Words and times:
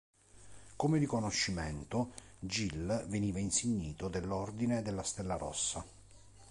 Come 0.77 0.97
riconoscimento 0.97 2.13
Gil 2.39 3.05
veniva 3.07 3.37
insignito 3.37 4.07
dell'ordine 4.07 4.81
della 4.81 5.03
Stella 5.03 5.35
rossa. 5.35 5.85